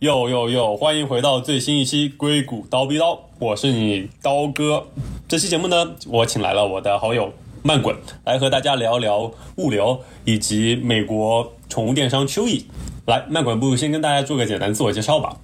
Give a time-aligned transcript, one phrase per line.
[0.00, 0.76] 哟哟哟！
[0.76, 4.86] 欢迎回到最新一期《硅谷刀逼刀》，我是你刀哥。
[5.26, 7.32] 这期节目呢，我请来了我的好友
[7.64, 12.66] 慢滚，来和大家聊聊物流以及美国宠物电商秋意。
[13.06, 15.36] 来，慢滚，不如先跟大家做个简单自我介绍吧。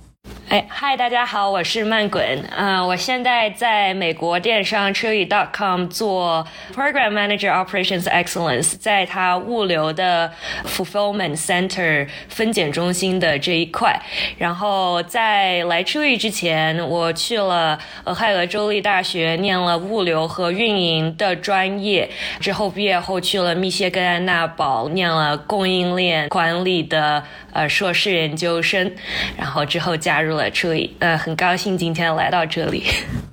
[0.51, 2.23] 哎，嗨，大家好，我是曼滚。
[2.55, 10.31] 嗯，我现在在美国电商 Chewy.com 做 Program Manager Operations Excellence，在它物流的
[10.67, 13.99] Fulfillment Center 分拣中心的这一块。
[14.37, 28.95] 然后在来 Chewy 之前，我去了俄亥俄州立大学念了物流和运营的专业，之后毕业后去了密歇根安娜堡念了供应链管理的呃硕士研究生，
[29.39, 30.34] 然后之后加入。
[30.51, 32.85] 这里，呃，很高兴今天来到这里。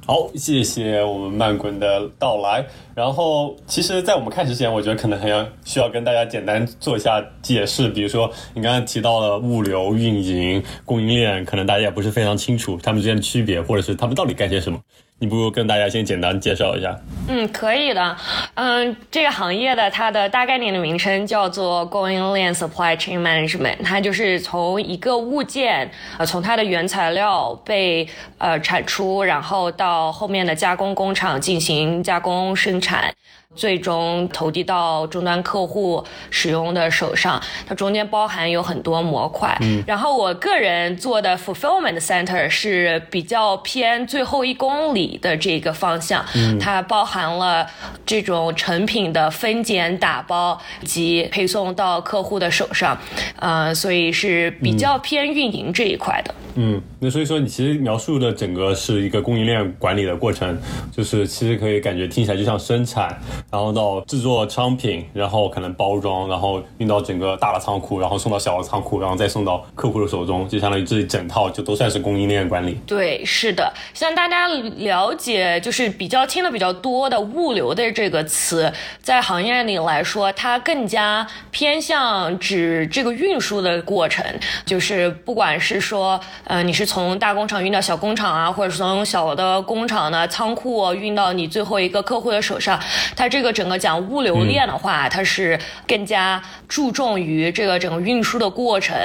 [0.05, 2.65] 好，谢谢我们慢滚的到来。
[2.95, 7.87] 然后，其实，在我们开始之前，我觉得可能还要需要跟大家简单做一下解释。
[7.87, 14.79] 比如说，你刚刚提到了物流、运营、供应链，可能大家也不是非常清楚他们之间的区别，或者是他们到底干些什么。
[15.21, 16.99] 你不如跟大家先简单介绍一下。
[17.27, 18.17] 嗯，可以的。
[18.55, 33.13] 嗯，这个行业的它的大概念的名称叫做供应链 （supply chain management），它就是从一个物件，呃，从它的原材料被呃产出，然后到后面的加工工厂进行加工生产。
[33.53, 39.55] 最终投递到终端客户使用的手上，它中间包含有很多模块。
[39.61, 46.25] 嗯，然后我个人做的 fulfillment center 是比较偏最后一公里的这个方向。
[46.33, 47.67] 嗯，它包含了
[48.05, 52.97] 这种成品的分拣、打包及配送到客户的手上。
[53.37, 56.33] 呃，所以是比较偏运营这一块的。
[56.55, 60.57] 嗯，那所以说你其实描述的整个是一个供应链管理的过程，
[60.91, 63.17] 就是其实可以感觉听起来就像生产。
[63.49, 72.79] 然后到制作商品，然后可能包装，然后运到整个大的仓库，然后送到小的仓库，然后再送到客户的手中，就相当于这一整套就都算是供应链管理。
[72.85, 78.71] 对，是的，像大家了解，就是比较听的比较多的物流的这个词，
[79.01, 84.25] 在行业里来说，它更加偏向指这个运输的过程，
[84.65, 92.79] 就是不管是说，呃，你是从大工厂运到小工厂啊，或者是从小的工厂的仓库运到你最后一个客户的手上，
[93.15, 93.41] 它这。
[93.41, 98.95] 个整个讲物流链的话，它是更加注重于这个整个运输的过程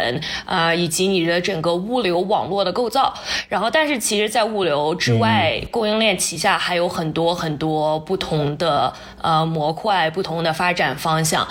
[0.45, 3.15] 啊，以及你的整个物流网络的构造。
[3.49, 8.93] 然后，但是其实，在物流之外，供应链旗下还有很多很多不同的
[9.23, 11.49] 呃模块，不同的发展方向。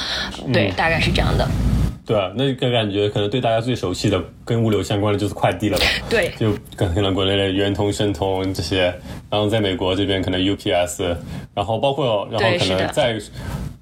[0.54, 1.75] 对，大概是这样的。
[2.06, 5.86] 对啊，那个感觉可能对大家最熟悉的跟物流相关的就是快递了吧？
[6.10, 8.84] 对， 就可能国内的圆通、申通这些，
[9.30, 11.16] 然后在美国这边可能 UPS，
[11.54, 13.20] 然后包括然后可能在。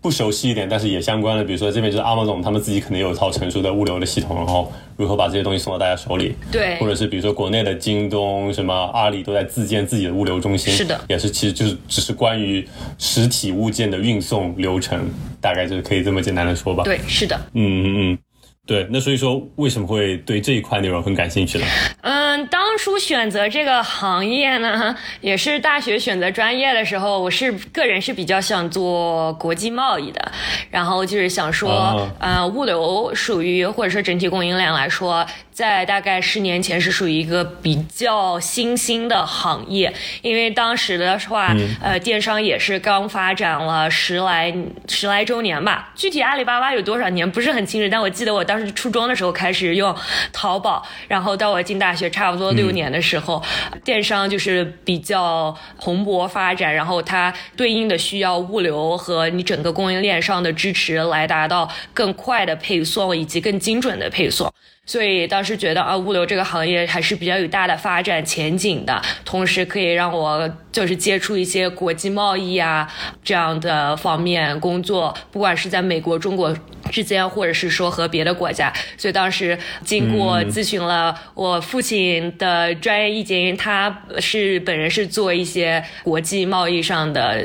[0.04, 6.36] 不熟悉一点，但是也相关的，比如说这边就是阿毛总，他们自己可能有一套成熟的物流的系统，然后如何把这些东西送到大家手里。
[6.52, 10.74] 对，或者是比如说国内的京东、什么阿里都在自建自己的物流中心。
[10.74, 15.10] 是的，也是其实就是只是关于实体物件的运送流程，
[15.40, 16.84] 大概就是可以这么简单的说吧。
[16.84, 17.40] 对，是的。
[17.54, 18.18] 嗯嗯嗯。
[18.66, 21.66] 对，那所以说为什么会对这一块内容很感兴趣呢？
[22.00, 30.32] 嗯，当初选择这个行业呢， 也是大学选择专业的时候，我是个人是比较想做国际贸易的，
[30.70, 35.26] 然后就是想说，呃，物流属于或者说整体供应链来说。
[35.54, 39.94] 在大概十年前是属于一个比较新兴的行业，
[40.24, 44.52] 因为当时的话，呃，电商也是刚发展了十来
[44.88, 45.92] 十来周年吧。
[45.94, 49.96] 具体阿里巴巴有多少年不是很清楚，但我记得我当时初中的时候开始用
[50.32, 53.42] 淘宝，然后到我进大学差不多六年的时候，
[53.84, 64.52] 电商就是比较蓬勃发展，然后它对应的需要物流和你整个供应链上的支持，来达到更快的配送以及更精准的配送。
[64.86, 72.92] 所以当时觉得啊，物流这个行业还是比较有大的发展前景的，同时可以让我就是接触一些国际贸易啊
[73.24, 76.56] 这样的方面工作，不管是在美国、中国。
[76.92, 87.42] 之间，或者是说和别的国家，所以当时经过咨询了我父亲的专业意见，他是本人是做一些国际贸易上的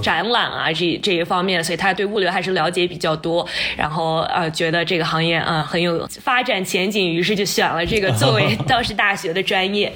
[0.00, 3.46] 展览啊这这一方面，所以他对物流还是了解比较多。
[3.76, 9.92] 然后呃，觉得这个行业嗯很有发展前景，于是就选了这个作为 当时大学的专业。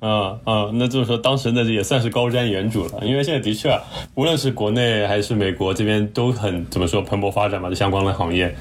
[0.00, 3.70] 嗯嗯，那就是说当时那也算是高瞻远瞩了，因为现在的确
[4.14, 8.52] 无论是国内还是美国这边都很怎么说蓬勃发展嘛，这相关的行业，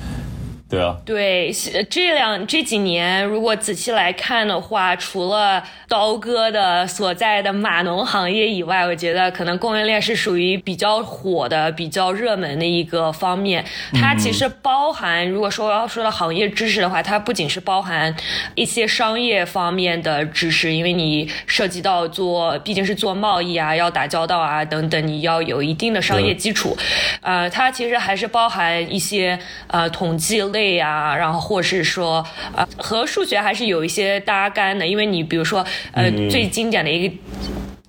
[0.71, 1.51] 对啊，对，
[1.89, 13.65] 这两这几年如果仔细来看的话，除了刀哥的所在的码农行业以外，我觉得可能供应链是属于比较火的、比较热门的一个方面。
[13.93, 18.15] 它其实包含，如果说要说到行业知识的话，它不仅是包含
[18.55, 26.77] 一些商业方面的知识，因为你涉及到做，毕竟是做贸易啊，要打交道啊等等，你要有一定的商业基础。
[27.19, 29.37] 呃，它其实还是包含一些
[29.67, 30.60] 呃统计类。
[30.61, 32.23] 对呀，然后或是说，
[32.55, 37.15] 呃，和数学还是有一些搭干的，因为你比如说，呃，最经典的一个。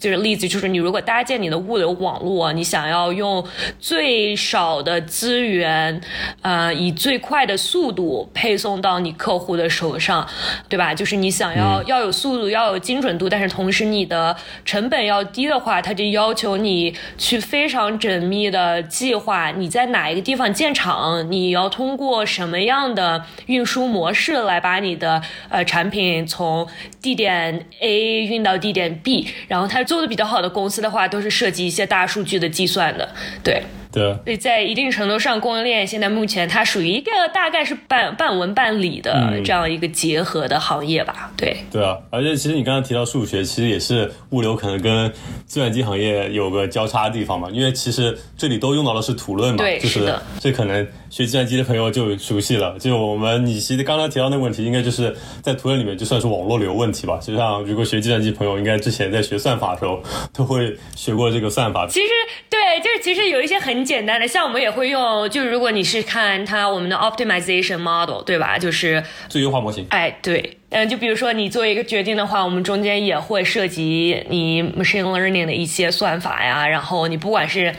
[0.03, 3.47] 就是例子，就是你如果搭建你的物流网络，你想要用
[3.79, 6.01] 最少的资源，
[6.41, 10.27] 呃，以最快的速度配送到你客户的手上，
[10.69, 10.93] 对吧？
[10.93, 26.67] 就是你想要要有速度，要有精准度，但是同时你的成本要低的话，它就要求你去非常缜密的计划你在哪一个地方建厂，你要通过什么样的运输模式来把你的呃产品从
[27.01, 29.85] 地点 A 运到地点 B，然后它。
[29.93, 33.07] 做的比较好的公司的话，都是涉及一些大数据的计算的，
[33.45, 33.63] 对。
[33.93, 41.31] 对，所以在一定程度上，供应链现在目前它属于一个大概是半半文半理的这样一个结合的行业吧。
[41.37, 45.13] 对，对啊，而且其实你刚刚提到数学，其实也是物流可能跟
[45.45, 47.51] 计算机行业有个交叉的地方嘛。
[47.51, 52.79] 因为其实这里都用到的是图论嘛，就是这可能学计算机的朋友就熟悉了。
[52.79, 57.19] 就我们你其实刚刚提到那个问题，应该就是在图论里面就算是网络流问题吧。
[57.21, 60.03] 就像如果学计算机朋友，应该之前在学算法的时候
[60.33, 61.87] 都会学过这个算法。
[61.87, 62.09] 其实
[62.49, 63.82] 对，就是其实有一些很。
[63.85, 68.59] 简单的，像我们也会用，就如果你是看它我们的 optimization model，对吧？
[68.59, 69.87] 就是最优化模型。
[69.91, 70.59] 哎，对。
[70.73, 76.67] 嗯，就比如说你做一个决定的话，我们中间也会涉及你 machine learning 的一些算法呀。
[76.67, 77.75] 然后你不管是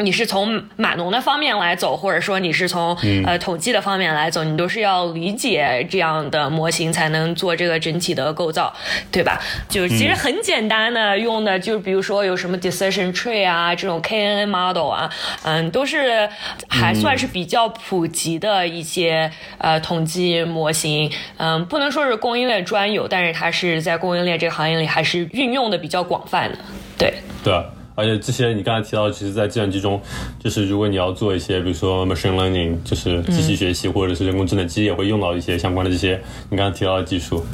[0.00, 2.94] 你是从码农的方面来走，或者说你是从
[3.24, 8.70] 呃统计的方面来走，你都是要理解这样的模型才能做这个整体的构造，
[9.10, 9.40] 对吧？
[9.66, 15.10] 就其实很简单的用的，就比如说有什么 decision tree 啊，这种 KNN model 啊，
[15.42, 16.28] 嗯，都是
[16.68, 21.10] 还算是比较普及的一些呃统计模型。
[21.38, 22.14] 嗯，不能说是。
[22.26, 26.58] 供应链专有，但是它是在供应链这个行业里还是运用的比较广泛的。
[26.98, 27.14] 对
[27.44, 27.54] 对，
[27.94, 30.02] 而且这些你刚才提到，其实，在计算机中，
[30.40, 36.20] 就是如果你要做一些，比如说 machine learning，就是机器学习，或者是人工智能，其实也会用到一些相关的这些
[36.50, 37.46] 你刚才提到的技术。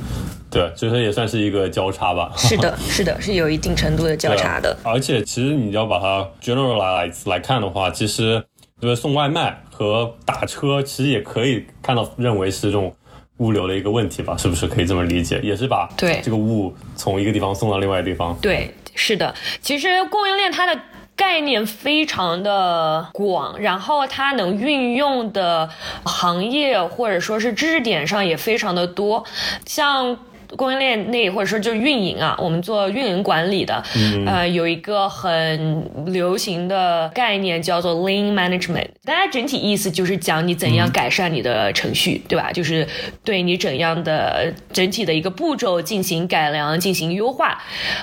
[0.51, 2.33] 对，所以说也算是一个交叉吧。
[2.39, 4.75] 是的，是的，是有一定程度的交叉的。
[4.83, 8.43] 而且，其实你要把它 generalize 来看的话，其实
[8.81, 12.91] 就是送外卖和打车，其实也可以看到认为是这种。
[13.39, 15.41] 物流的一个问题吧，是不是可以这么理解？
[15.43, 18.37] 也是把对这个物从一个地方送到另外地方。
[18.41, 19.35] 对，是的。
[19.61, 20.81] 其实供应链它的
[21.17, 25.69] 概念非常的广，然后它能运用的
[26.05, 29.25] 行业或者说是知识点上也非常的多，
[29.67, 30.17] 像。
[30.57, 33.83] 供应链内或者说就是运营啊，我们做运营管理的，
[34.27, 42.53] 呃，有一个很流行的概念叫做 Lean Management，大家整体意思就是讲你怎样改善你的程序，对吧？
[42.53, 42.87] 就是
[43.25, 47.59] 对你怎样的整体的一个步骤进行改良、进行优化，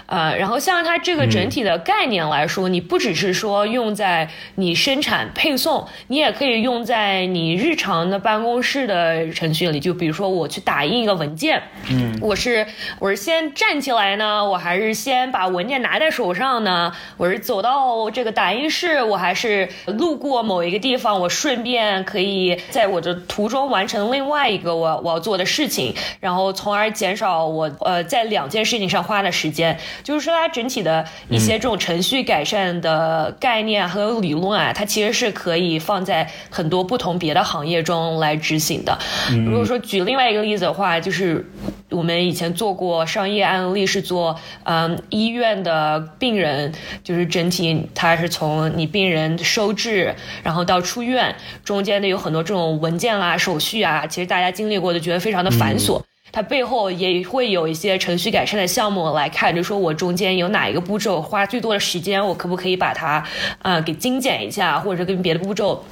[0.07, 11.61] 呃，然后像它这个整体的概念来说，你不只是说用在你生产配送，你也可以用在你日常的办公室的程序里，就比如说我去打印一个文件，
[11.91, 12.35] 嗯，我。
[12.39, 12.65] 是，
[12.99, 16.93] 我是先站起来呢，我还是先把文件拿在手上呢？
[17.17, 29.77] 我是走到这个打印室，我还是路过某一个地方，我顺便可以在我的途中完成另外一个我我要做的事情，然后从而减少我呃在两件事情上花的时间。
[30.01, 38.97] 就是说，它整体的一些这种程序改善的概念和理论啊，它其实是可以放在很多不同别的行业中来执行的。
[39.45, 41.45] 如果说举另外一个例子的话，就是
[41.89, 42.28] 我们。
[42.29, 46.71] 以前做过商业案例，是做嗯医院的病人，
[47.03, 56.01] 就是整体他是从你病人收治，然后到出院，中间的有很多这种文件啦、手续啊，其实大家经历过的，觉得非常的繁琐。
[56.31, 63.25] 它背后也会有一些程序改善的项目来看，就说我中间有哪一个步骤花最多的时间，我可不可以把它
[63.63, 65.83] 啊给精简一下，或者跟别的步骤。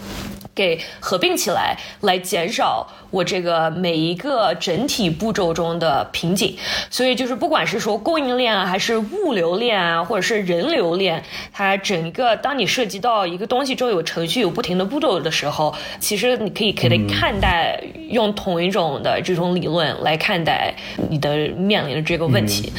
[0.57, 6.57] 给合并起来，来减少我这个每一个整体步骤中的瓶颈。
[6.89, 11.23] 所以就是不管是说供应链啊，还是物流链啊，或者是人流链，
[11.53, 20.73] 它整个当你涉及到一个东西之后有程序、有不停的步骤的时候，其实你可以可以看待用同一种的这种理论来看待
[21.09, 22.73] 你的面临的这个问题。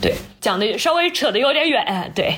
[0.00, 2.36] 对，讲的稍微扯的有点远，对。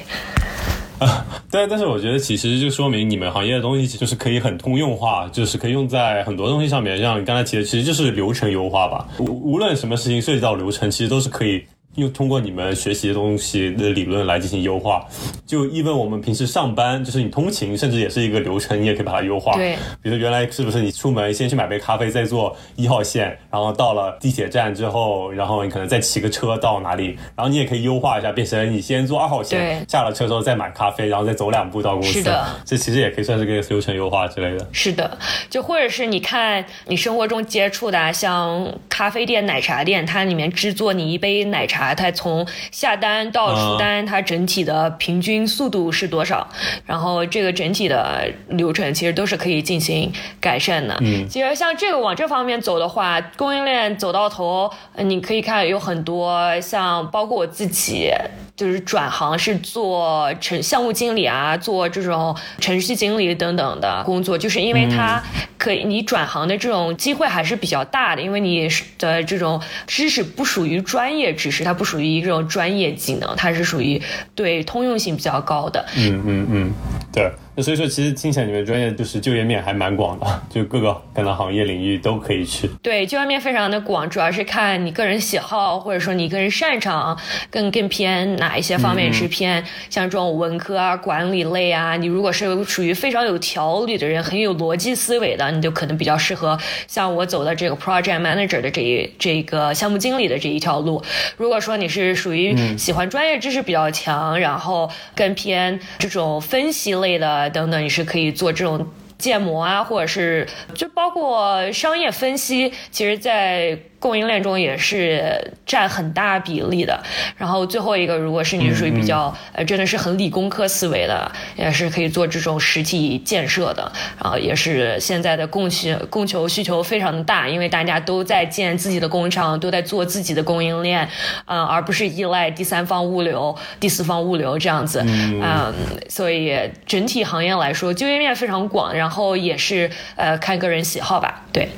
[1.51, 7.01] 但但是我觉得其实就说明你们行业的东西就是可以很通用化，就是可以用在很多东西上面。
[7.01, 9.09] 像你刚才提的，其实就是流程优化吧。
[9.19, 11.65] 无无论什么事情涉及到流程，其实都是可以。
[11.97, 15.05] 用通过你们学习的东西的理论来进行优化，
[15.45, 19.55] 就因为我们平时上班，就是你通勤，甚至也是一个流程，你也可以把它优化。
[19.55, 32.13] 对，比如原来是不是你出门先去买杯咖啡，再坐一号线，然后到了地铁站之后，然后你可能再骑个车到哪里，然后你也可以优化一下，变成你先坐二号线，下了车之后再买咖啡，然后再走两步到公司。
[32.13, 34.69] 是的，这其实也可以算是个流程优化之类的。
[34.71, 35.19] 是的，
[35.51, 46.47] 就或者是你看你生活中接触的，像咖啡店、奶茶店，它里面制作你一杯奶茶，它从下单到出单，它整体的平均速度是多少？
[46.87, 50.97] 然后这个整体的流程其实都是可以进行改善的。
[51.01, 58.11] 嗯，其实像这个往这方面走的话，供应链走到头，你可以看有很多像包括我自己。
[58.57, 65.19] 就是转行是做成项目经理啊，做这种程序经理等等的工作，就是因为它
[65.57, 68.69] 可以你转行的这种机会还是比较大的，因为你
[68.99, 74.03] 的这种知识不属于专业知识，它它不属于一种专业技能，它是属于
[74.35, 75.87] 对通用性比较高的。
[75.97, 76.73] 嗯嗯嗯，
[77.13, 77.31] 对。
[77.63, 82.69] 所以说，其实听起来你们专业就是就业面还蛮广的，就各个可能行业领域都可以去。
[82.83, 87.19] 对，就业面非常的广，主要是看你个人喜好，或者说你个人擅长，
[87.51, 91.97] 更更偏哪一些方面是偏像这种文科啊、管理类啊。
[91.97, 101.03] 你如果是属于非常有条理的人，很有逻辑思维的，你就可能比较适合像我走的这个 project manager 的这一这个项目经理的这一条路。
[101.37, 107.50] 如果说你是属于喜欢专业知识比较强，然后更偏这种分析类的。
[107.51, 108.87] 等等，你是可以做这种
[109.19, 113.79] 建模啊，或者是就包括商业分析，其实，在。
[114.01, 117.01] 供应链中也是占很大比例的，
[117.37, 131.07] 然后最后一个，如果是你是属于比较呃，真的是很理工科思维的，也是可以做这种实体建设的，然后也是现在的供需供求需求非常的大，因为大家都在建自己的工厂，都在做自己的供应链，
[131.45, 135.75] 嗯，而不是依赖第三方物流、第四方物流这样子，嗯，
[136.09, 141.69] 所以整体行业来说，就业面非常广，然后也是呃看个人喜好吧，对。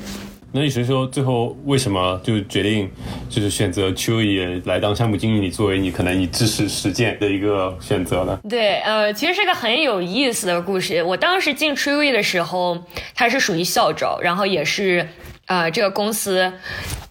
[0.55, 2.87] 那你是说，最后为什么就决定
[3.27, 8.39] 就是选择 Chewy 来当项目经理，作为你可能你知识实践的一个选择呢？
[8.47, 11.01] 对，呃，其实是个很有意思的故事。
[11.01, 12.77] 我当时进 Chewy 的时候，
[13.15, 15.09] 他是属于校招，然后也是，
[15.47, 16.53] 呃，这个公司。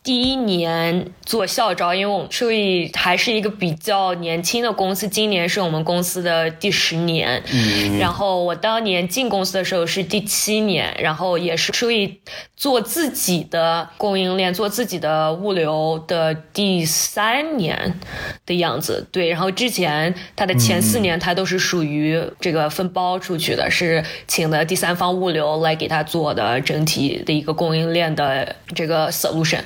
[0.05, 7.41] 第一年做校招，因为我们数易还是一个比较年轻的公司，今年是我们公司的第十年。
[7.53, 12.19] 嗯，然后我当年进公司的时候是第七年，然后也是数易
[12.57, 18.01] 做自己的供应链、做自己的物流的第三年
[18.45, 19.07] 的样子。
[19.13, 29.61] 对，然后之前他的前四年他都是属于这个分包出去的，是请的第三方物流来给他做的整体的一个供应链的这个 solution。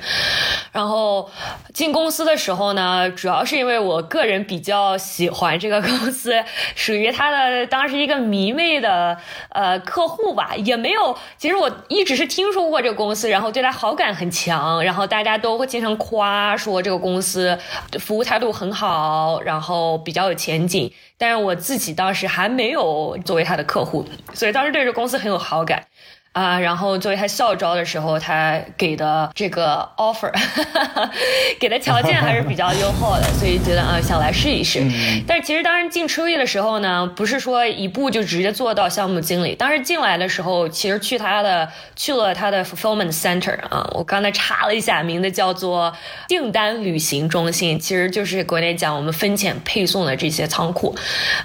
[0.71, 1.29] 然后
[1.73, 6.33] 进公司的时候呢，主要是因为我个人比较喜欢这个公司，
[6.75, 9.17] 属于他的当时一个迷妹的
[9.49, 11.17] 呃客户吧，也没有。
[11.37, 17.57] 其实我一直是听说过这个公司，然后对他好感很强，然后大家都会经常夸说这个公司
[17.99, 20.91] 服务态度很好，然后比较有前景。
[21.19, 25.87] 但是我自己当时还没有作为他的客户，所以当时对这个公司很有好感。
[26.37, 30.31] 啊，然后作为他校招的时候，他给的这个 offer，
[31.59, 34.79] 给的条件还是比较优厚的，所以觉得啊，想来试一试。
[35.25, 39.55] 但是其实当时进初一的时候呢，不是说一步就直接做到项目经理。
[39.55, 45.91] 当时进来的时候，其实去他的去了他的 fulfillment center 啊，我刚才查了一下，名字叫做
[46.27, 50.95] 订单旅行中心，其实就是国内讲我们分拣配送的这些仓库，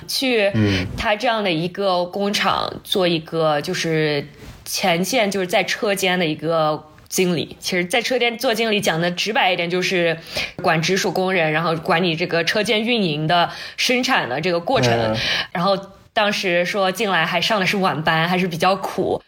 [0.07, 0.53] 去
[0.99, 4.27] 他这样的一个工厂做一个就是。
[4.73, 10.17] 前线就是在车间的一个经理，其实，在车间做经理讲的直白一点，就是
[10.63, 15.15] 管直属工人，然后管理这个车间运营的生产的这个过程。
[15.53, 15.79] 然后
[16.15, 19.21] 当时说进来还上的是晚班，还是比较苦。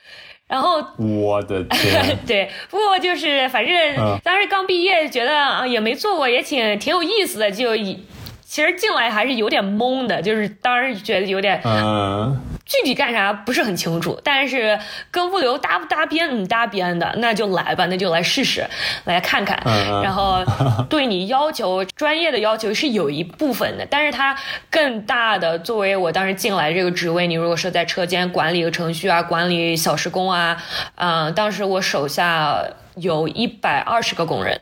[0.48, 7.76] 然后我的天， 对，不过就是反正当时刚毕业，觉得啊也没做过，也挺挺有意思的，就
[8.54, 12.40] 其实进来还是有点懵的，就是当时觉得有点嗯。
[12.64, 14.78] 具体干啥不是很清楚，但是
[15.10, 16.28] 跟物流搭不搭边？
[16.30, 18.64] 嗯，搭边的，那就来吧，那就来试试，
[19.06, 19.60] 来看看。
[20.04, 20.44] 然后
[20.88, 24.36] 对你要求专业的要求是有一部分的，但是它
[24.70, 30.56] 更大的，作为我当时进来这个职位，你如果说在车间管理个程序啊，管理小时工啊，
[30.94, 34.60] 嗯，当时我手下有一百二十个工人。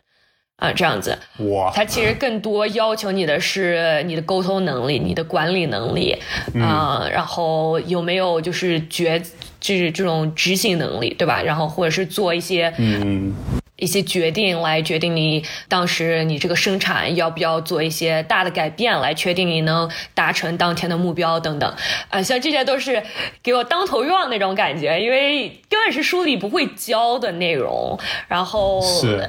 [0.57, 1.19] 啊，这样子。
[1.39, 6.17] 哇，它其实更多要求你的是你的沟通能力、你的管理能力
[6.55, 9.21] 啊，然后有没有就是决
[9.61, 11.43] 就是这种执行能力，对吧？
[11.43, 13.35] 然后或者是做一些嗯。
[13.83, 21.75] 一些决定来决定你当时你这个生产要不要做一些大的改变，来确定你能达成当天的目标等等，
[22.09, 23.03] 啊，像这些都是
[23.43, 27.99] 给我当头撞那种感觉，因为根本是书里不会教的内容。
[28.29, 29.29] 然后是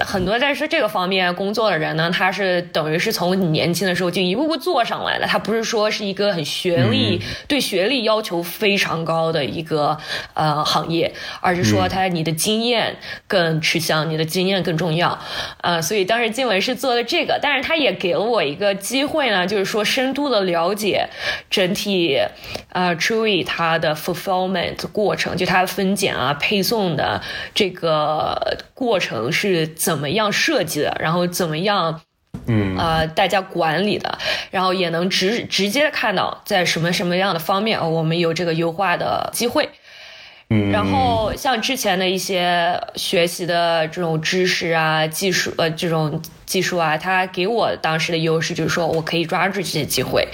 [0.00, 9.98] 很多在是这个方面工作的人呢，他是等于是从你年轻的时候就一步步做上来的，他不是说是一个很学历对学历要求非常高的一个
[10.32, 11.12] 呃行业，
[11.42, 12.96] 而是说他你的经验
[13.28, 13.60] 更。
[13.80, 15.18] 是像你的经验更重要，
[15.60, 21.08] 呃，所以当时静文是做了这个，但是他也给了我一个机会呢，就是说深度的了解
[21.50, 22.20] 整体，
[22.70, 27.20] 呃 t r u e 它的 fulfillment 过程，就它的分拣啊、配送的
[27.52, 32.00] 这个过程是怎么样设计的，然后怎么样，
[32.46, 34.18] 嗯，呃，大家管理的，
[34.50, 39.68] 然后也能直直接看到在什么什么样的方面，我们有这个优化的机会。
[40.48, 46.20] 然后像之前的一些学习的这种知识啊、技术呃这种。
[46.54, 50.24] 技术啊，它给我当时的优势就是说我可以抓住这些机会，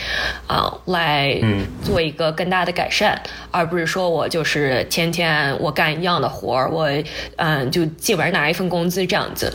[0.47, 1.35] 啊，来
[1.83, 3.19] 做一个更大的改善，
[3.51, 6.91] 而不是说我就是天天我干一样的活儿，我
[7.37, 9.51] 嗯就基本上拿一份工资这样子。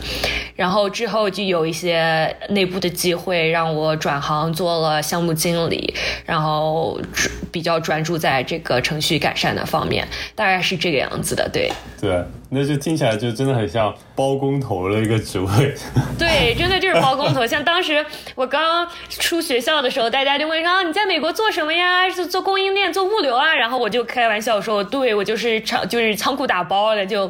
[0.56, 5.94] 然后之后就有一些内部的机会让我转行做了项目经理，
[6.26, 7.00] 然后
[7.52, 11.72] 比较专注在这个程序改善的方面，大概是这个样子的，对。
[12.02, 12.24] 对。
[12.48, 15.76] 那就听起来就真的很像包工头的一个职位。
[16.18, 17.46] 对，真的就是包工头。
[17.48, 18.04] 像当时
[18.36, 22.10] 我刚出学校的时候，大家就问说：“你在美国做什么呀？
[22.10, 27.30] 是做供应链、做物流啊？”然后我就开玩笑说：“对，我就是仓，就是仓库打包的，就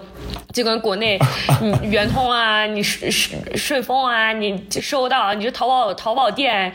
[0.53, 1.19] 就跟国内
[1.61, 6.71] 你 圆通啊，你顺顺顺丰啊，你收到，你就淘宝淘宝店，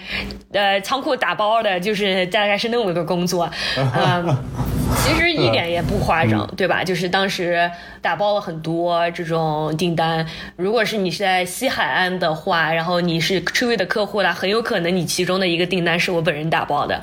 [0.53, 3.49] 呃，仓库打包的，就是大概是那么个工作。
[3.77, 4.80] ”嗯。
[4.97, 6.85] 其实一点也不夸张，对吧？
[6.85, 7.71] 就是当时
[8.01, 10.27] 打包了很多这种订单。
[10.57, 17.03] 如果是你是在西海岸的话，然后你是 t r 的客户啦，很有可能你其中的一个订单是我本人打包的。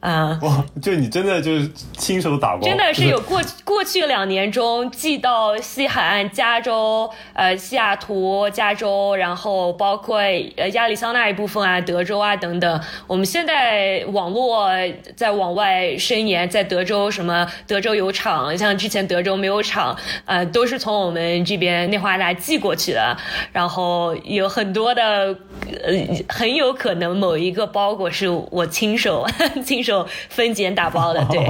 [0.00, 0.64] 啊，哇！
[0.80, 10.16] 就你真的就是亲手打包，真的是有过过去两年中寄到西海岸、加州、呃西雅图、加州，然后包括
[10.56, 12.80] 呃亚利桑那一部分啊、德州啊等等。
[13.06, 14.70] 我们现在网络
[15.14, 23.14] 在往外伸延，在德州什么德州有厂，像之前德州没有厂，呃都是从我们这边内华达寄过去的。
[23.52, 25.36] 然后有很多的，
[25.84, 25.92] 呃
[26.26, 29.26] 很有可能某一个包裹是我亲手
[29.62, 29.89] 亲手。
[29.90, 31.44] 就分拣打包的， 对，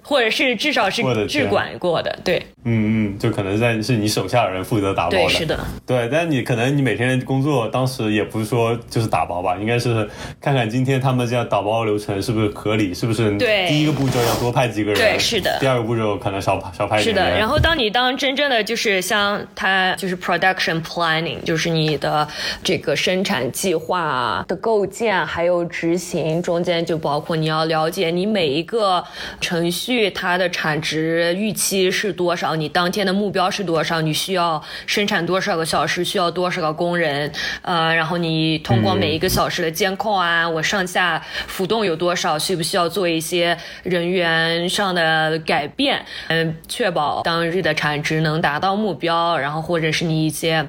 [0.00, 10.08] 或者是至少是质管过的，对，嗯嗯，就可能在是你手下的人负责打包的，对，是的，对，但你可能你每天工作当时也不是说就是打包吧，应该是
[10.40, 22.28] 看看今天他们这样打包流程是不是合理，是不是对，第一个步骤要多派几个人，对，是的，第二个步骤可能少少派是的，然后当你当真正的就是像他就是 production planning，就是你的
[22.62, 27.63] 这个生产计划的构建还有执行中间就包括你要。
[27.64, 29.02] 了解你每一个
[29.40, 37.30] 程序它的产值预期是多少，你当天的目标是多少，你需要生产多少个小时，需要多少个工人，
[37.62, 50.68] 呃，然后你通过每一个小时的监控啊，我上下浮动有多少，需不需要做一些人员上的改变，嗯，确保当日的产值能达到目标，然后或者是你一些。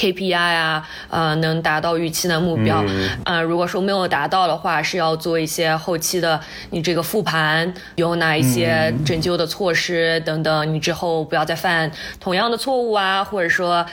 [0.00, 2.82] KPI 啊，呃，能达到预期的目标，
[3.24, 13.84] 呃，如果说没有达到的话，是要做一些后期的你这个复盘，有哪一些拯救的措施等等，你之后不要再犯同样的错误啊，或者说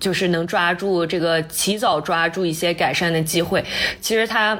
[0.00, 3.64] 就是能抓住这个起早抓住一些改善的机会。
[4.00, 4.58] 其实它，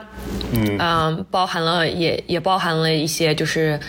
[0.53, 3.81] 嗯，包含了也也包含了一些就是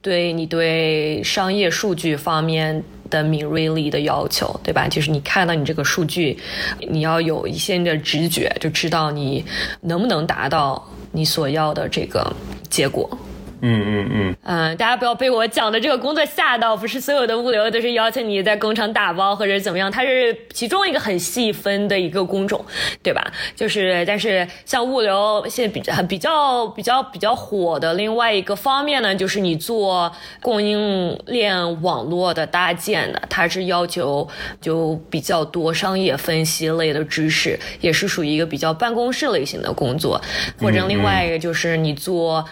[0.00, 2.84] 对你对商业数据方面。
[3.10, 4.88] 的敏锐力的要求，对吧？
[4.88, 6.38] 就是你看到你这个数据，
[6.88, 9.44] 你要有一些的直觉，就知道你
[9.82, 12.34] 能不能达到你所要的这个
[12.70, 13.10] 结果。
[13.62, 22.64] 嗯嗯嗯嗯，大家不要被我讲的这个工作吓到，不是所有的物流都是邀请你在工厂打包或者怎么样，它是其中一个很细分的一个工种，
[23.02, 23.22] 对吧？
[23.54, 34.26] 就是，但是像物流现在比较比较比较比较火的另外一个方面呢，就是你做供应链网络的搭建的，它是要求
[34.60, 40.18] 就比较多商业分析类的知识，也是属于一个比较办公室类型的工作，
[40.58, 42.42] 或者另外一个就是你做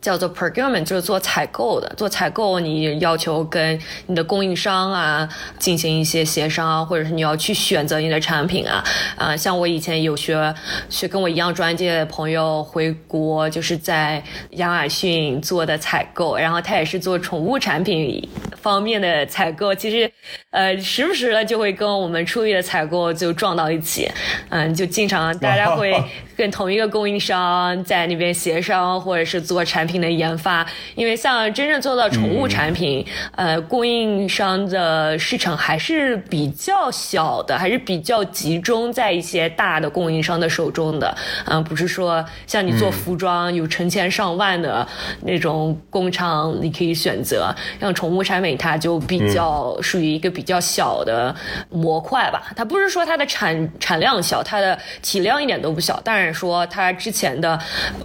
[0.00, 0.32] 叫做。
[0.38, 1.92] procurement，就是做采购的。
[1.96, 8.84] 做采购，你要求跟你的供应商啊进行一些协商，或者是你要去选择你的产品啊。
[9.16, 10.54] 啊，像我以前有学
[10.88, 14.22] 学跟我一样专业的朋友回国，就是在
[14.52, 18.26] 亚马逊做的采购，然后他也是做宠物产品
[18.60, 19.74] 方面的采购。
[19.74, 20.10] 其实，
[20.50, 24.08] 呃，时不时的就会跟我们出去的采购就撞到一起，
[24.50, 25.92] 嗯，就经常大家会
[26.38, 30.64] 跟同一个供应商在那边协商，或者是做产品的研发。
[30.94, 41.12] 因为像真正做到宠物产品，呃，供应商的市场还是比较小的，还是比较集中在一些大的供应商的手中的。
[41.46, 44.86] 嗯，不是说像你做服装有成千上万的
[45.22, 47.52] 那种工厂，你可以选择。
[47.80, 51.34] 像宠物产品，它就比较属于一个比较小的
[51.68, 52.52] 模块吧。
[52.54, 57.58] 它不是说它的产产量小，它的体量一点都不小，但是说它之前的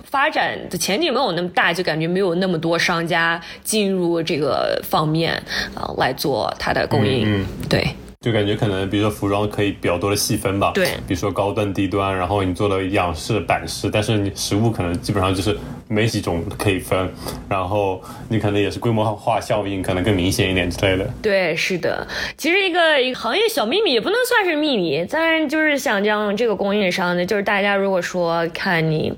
[0.05, 5.33] 发展的前景没有那么大，就感觉没有那么多商家进入这个方面
[5.75, 7.45] 啊来做它的供应。
[7.69, 7.87] 对。
[8.23, 15.57] 就感觉可能，比如说服装可以比较多的细分吧，对，比如说高端、低端，然后你做了样式、版式，但是你实物可能基本上就是
[15.89, 17.11] 没几种可以分，
[17.49, 21.05] 然后你可能也是规模化效应可能更明显一点之类的。
[21.21, 22.07] 对，是的，
[22.37, 29.13] 其实一个一个行业小秘密也不能算是秘密，但就是想将这个供应商呢，就是大家如果说看你。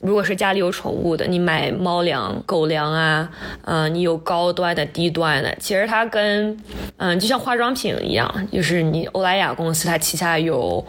[0.00, 3.28] 如果是家里有宠物的，你买猫粮、狗粮啊，
[3.66, 5.54] 嗯，你有高端的、低端的。
[5.60, 6.56] 其实它跟，
[6.96, 10.82] 嗯，就像化妆品一样，就是你欧莱雅公司它旗下有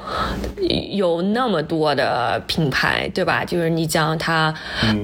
[0.91, 3.43] 有那么多的品牌，对吧？
[3.43, 4.53] 就是你讲它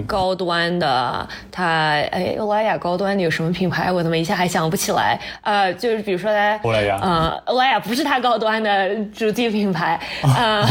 [0.06, 1.66] 高端的，它
[2.12, 3.92] 哎，欧莱雅高端的有什么品牌？
[3.92, 5.20] 我怎么一下还想不起来？
[5.42, 10.64] 呃，就是比如说它， 欧莱雅，嗯，欧莱雅不是它高端的主题品牌，嗯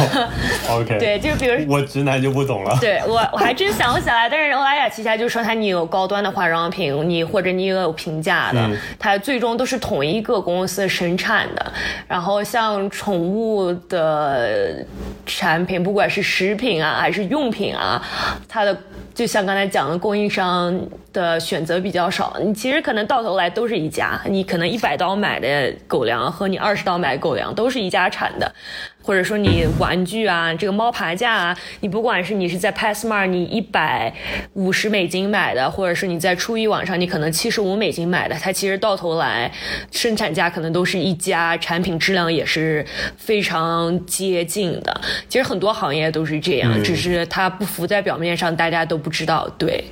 [0.71, 3.26] ，OK， 对，就比如我直男就不懂了，对我。
[3.33, 11.73] 我还真想不起来，但是欧莱雅旗下就说它你有高端的化妆品，你或者你也有平价的，它最终都是同一个公司生产的。
[12.07, 14.85] 然后像宠物的
[15.25, 18.03] 产品，不管是食品啊还是用品啊，
[18.49, 18.77] 它的
[19.15, 20.79] 就像刚才讲的，供应商
[21.17, 22.37] 的选择比较少。
[22.41, 28.53] 你其实可能到头来都是一家，你可能一百刀买的狗粮和你二十刀买的狗粮都是一家产的。
[29.03, 34.13] 或者说你玩具啊，这个猫爬架啊，你不管是你是在 Passmart 你一百
[34.55, 39.49] 五十美金买的，或者是你在初一网上你可能七十五美金买的，它其实到头来
[39.93, 42.85] 生产价可能都是一家，产品质量也是
[43.17, 45.01] 非常接近的。
[45.29, 49.49] 其实很多行业都是这样，只是它不浮在表面上，大家都不知道。
[49.57, 49.85] 对。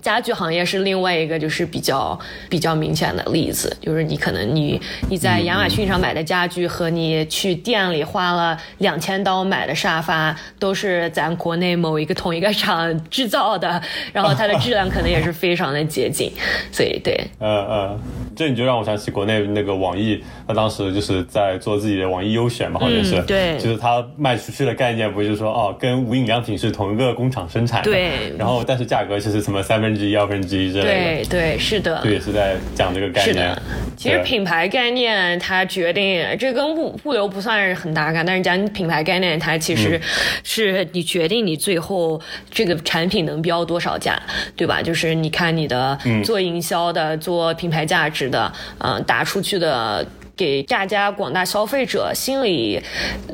[0.00, 13.80] 家具行业是另外一个就是比较比较明显的例子，就是你可能你你在亚马逊上买的家具和你去店里花了两千刀买的沙发，都是咱国内某一个同一个厂制造的，
[14.12, 16.32] 然后它的质量可能也是非常的接近，
[16.72, 18.00] 所以对，嗯嗯，
[18.34, 29.90] 这你就让我想起国内那个网易，他当时就是在做自己的网易优选嘛，好像是，对，就是他卖出去的概念不就是说哦，跟无印良品是同一个工厂生产的，对，然后但是价格其实什么三分。
[29.90, 33.24] 分之一、二分之一之类的，对对是的，这也是在讲这个概念。
[33.24, 33.62] 是的，
[33.96, 39.98] 其实品牌概念它决定，这跟物物流不算是很大干，但是讲品牌概念，它其实
[40.44, 44.20] 是你决定你最后这个产品能标多少价，
[44.54, 44.82] 对吧？
[44.82, 50.06] 就是你看你的做营销的、做品牌价值的，嗯，打出去的。
[50.40, 52.82] 给大家广大消费者心里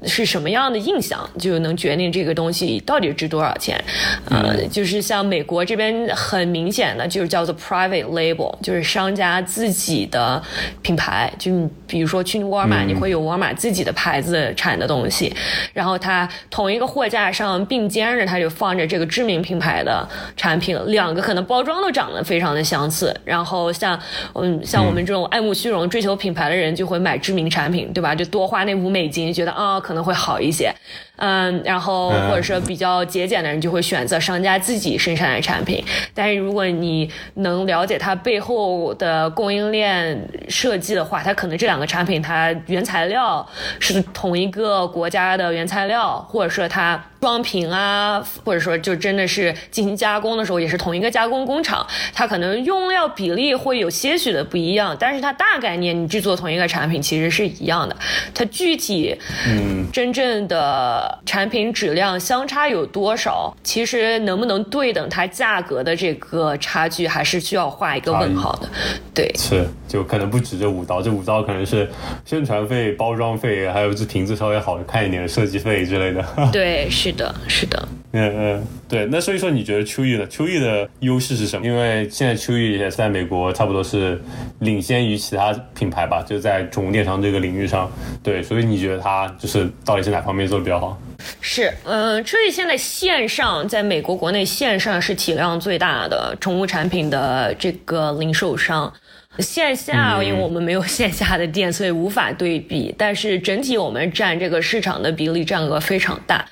[0.05, 3.81] 是什么样的印象，就能决定这个东西到底值多少钱。
[4.29, 10.43] 呃，就是像美国这边很明显的，就是叫做 private label，就是商家自己的
[10.83, 11.33] 品牌。
[11.39, 15.33] 就比如说去沃尔玛，你会有沃尔玛自己的牌子产的东西，
[15.73, 20.05] 然后它同一个货架上并肩着，它就放着这个知名品牌的
[20.37, 23.15] 产品，两个可能包装都长得非常的相似。
[23.25, 23.97] 然后像
[24.35, 26.96] 嗯，像我们这种爱慕虚荣、追求品牌的人就会。
[26.99, 28.15] 买知名产品，对吧？
[28.15, 30.73] 就多花那五美金，觉得啊可能会好一些。
[31.19, 35.83] 嗯，然后或者说比较节俭的人就会选择商家自己生产的产品。
[36.13, 43.47] 但是如果你能了解它背后的供应链设计的话，它可能这两个产品它原材料
[43.81, 51.85] 是同一个国家的原材料，或者说它装瓶啊，或者说就真的是进行加工的时候也是同一个加工工厂，
[52.15, 57.97] 它可能用料比例会有些许的不一样，但是它大概念你制作同一个产品其实是一样的。
[58.33, 61.19] 它具体嗯真正的。
[61.27, 63.53] 产品质量相差有多少？
[63.65, 68.69] 其实能不能对等它价格的这个差距，还是需要画一个问号的。
[69.13, 71.91] 对，是，就可能不止这五刀，这五刀可能是
[72.25, 76.25] 宣传费、包装费，还有这瓶子稍微好看一点的设计费之类的。
[76.53, 77.89] 对，是的，是的。
[78.13, 79.07] 嗯嗯，对。
[79.07, 81.67] 那所以说，你觉得秋意的秋意的优势是什么？
[81.67, 84.21] 因为现在秋意也在美国，差不多是
[84.61, 87.91] 领先于其他品牌吧，就在宠物电商这个领域上。
[88.23, 90.97] 对，所以你觉得它就是到底是哪方面做的比较好？
[91.41, 98.93] 是，嗯，秋意现在线上在美国国内线上是体量最大的宠物产品的这个零售商。
[99.39, 102.95] 线下，因为我们没有线下的店，所以无法对比。
[102.97, 106.43] 但是整体我们占这个市场的比例占额非常大。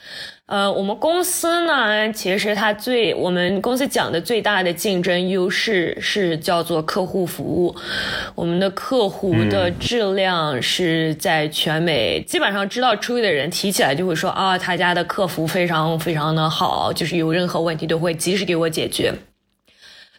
[0.47, 7.75] 呃，我们公司呢，其实它最我们公司讲的最大的竞争优势是叫做客户服务。
[8.35, 19.15] 我们的客户的质量是在全美基本上知道出 y 的人提起来就会说啊，他家的客服非常非常的好，就是有任何问题都会及时给我解决。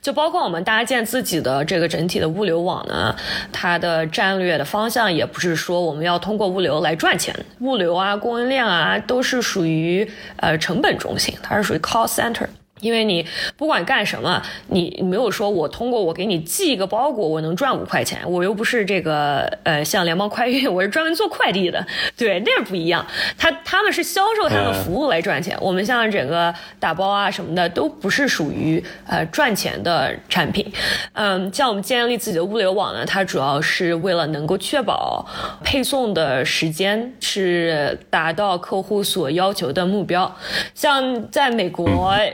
[0.05, 3.15] 就包括我们搭建自己的这个整体的物流网呢，
[3.51, 12.45] 它的战略的方向也不是说我们要通过物流来赚钱，物流啊、供应链啊都是属于呃成本中心，它是属于 cost center。
[12.81, 21.83] 因为你不管干什么，你没有说我通过我给你寄一个包裹，我能赚五块钱，我又不是这个呃像联邦快运，我是专门做快递的，
[22.17, 23.05] 对，那不一样。
[23.37, 30.69] 他他们是销售他们服务来赚钱，我们像整个打包啊什么的都不是属于呃赚钱的产品。
[31.13, 35.25] 嗯，像我们建立自己的物流网呢，它主要是为了能够确保
[35.63, 40.29] 配送的时间是达到客户所要求的目标。
[40.73, 41.87] 像在美国，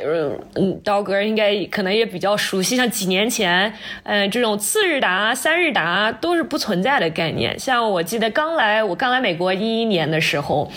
[0.04, 0.31] 呃。
[0.56, 3.72] 嗯，刀哥应该可能也比较熟悉，像几年前，
[4.04, 7.58] 嗯，这种次日达、三日达都是不存在的概念。
[7.60, 10.72] 像我记得刚来，我刚来美国一一年的时候，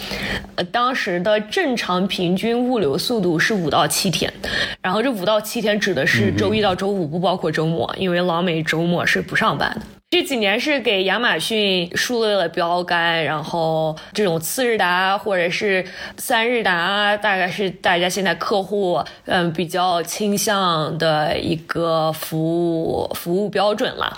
[0.57, 4.33] 呃，当时的正常平均物流速度是五到七天，
[4.81, 9.94] 然后这五到七天指的是周一到周五，不包括周末，因为老美周末是不上班的。
[10.15, 15.85] 这几年是给亚马逊树立了标杆，然后这种次日达或者是
[16.17, 22.39] 三日达，大概是大家现在客户嗯比较倾向的一个服
[22.81, 24.17] 务服务标准了。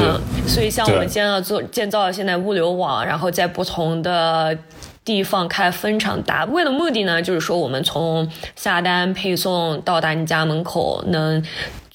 [0.00, 4.58] 嗯，所以像我们建造做建造现在物流网，然后在不同的
[5.04, 11.40] 地方开分厂达，为了目的呢，就是说我们从下单配送到达你家门口能。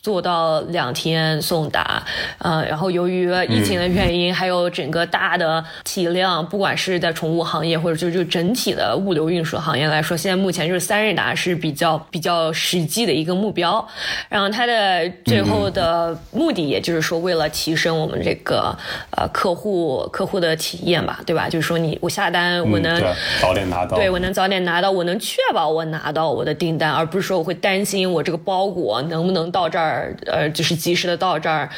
[0.03, 2.03] 做到两天送达，
[2.39, 13.87] 呃，然后由于疫情的原因，还有整个大的体量，不管是在宠物行业或者就就整体的物流运输行业来说，现在目前就是三日达是比较比较实际的一个目标。
[14.27, 18.77] 然后它的最后的目的，也就是说为了提升我们这个
[19.11, 21.47] 呃客户客户的体验吧，对吧？
[21.47, 23.01] 就是说你我下单我能
[23.39, 29.92] 早点拿到，对我能早点拿到，我能确保我拿到我的订单，而不是说我会担心我这个包裹能不能到这儿。
[30.25, 31.69] 呃，就是及时的到这儿，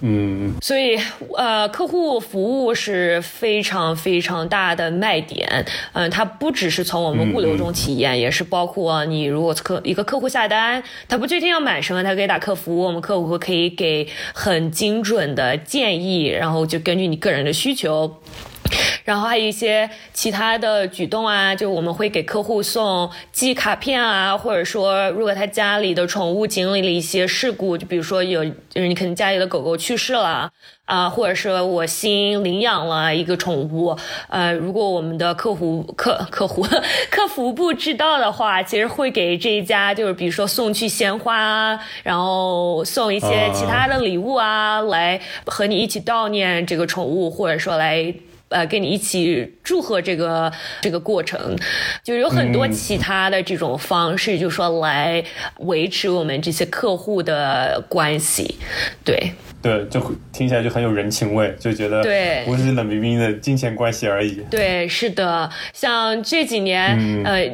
[0.00, 0.98] 嗯，所以
[1.36, 18.18] 呃，客户服务是非常非常大的卖点，嗯，它不只是从我们物流中体验，也是包括你如果客一个客户下单，他不确定要买什么，他可以打客服，我们客服可以给很精准的建议，然后就根据你个人的需求。
[19.04, 30.50] 然后还有一些其他的举动啊，就我们会给客户送寄卡片啊，或者说如果他家里的宠物经历了一些事故，就比如说有就是你可能家里的狗狗去世了
[30.84, 33.96] 啊，或者是我新领养了一个宠物，
[34.28, 36.62] 呃，如果我们的客户客客户
[37.10, 48.14] 客服部知道的话，其实会给这一家就是比如说送去鲜花，然后送一些其他的礼物啊，来和你一起悼念这个宠物，或者说来。
[48.52, 51.56] 呃，跟你一起祝贺这个这个过程，
[52.04, 55.22] 就有很多其他的这种方式，就说来
[55.58, 58.56] 维持我们这些客户的关系，
[59.04, 59.32] 对。
[59.62, 60.00] 对，就
[60.32, 64.42] 听起来就很有人情味，就觉得对，不是冷冰冰的金钱关系而已。
[64.50, 67.48] 对，是的，像这几年，呃。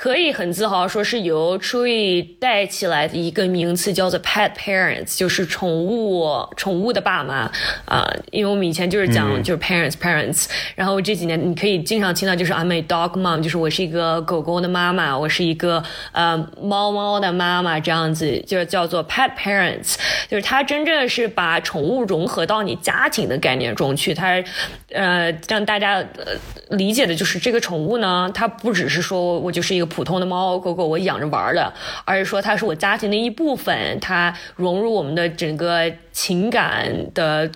[0.00, 7.52] 可以很自豪说是由 Tree 带起来的一个名词，叫做 Pet Parents，就是宠物宠物的爸妈
[7.84, 8.10] 啊。
[8.30, 19.96] 因为我们以前就是讲就是 Parents Parents，然后这几年你可以经常听到就是 I'm a dog mom，就是我是一个狗狗的妈妈，我是一个呃猫猫的妈妈这样子，就是叫做 Pet Parents，
[20.30, 24.42] 就是它真正是把宠物融合到你家庭的概念中去，它
[24.92, 26.32] 呃让大家呃
[26.70, 29.89] 理解的就是这个宠物呢，它不只是说我就是一个。
[29.90, 31.70] 普通的猫猫狗狗我养着玩的，
[32.06, 37.50] 而是说它是我家庭的一部分，它融入我们的整个情感的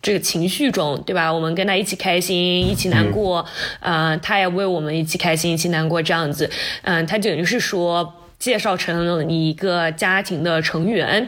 [0.00, 1.32] 这个情绪中，对吧？
[1.32, 3.44] 我们跟它一起开心，一起难过，
[3.80, 6.48] 呃，它也为我们一起开心，一起难过，这样子，
[6.82, 8.14] 嗯，它等于是说。
[8.38, 11.26] 介绍成了你一个家庭的成员，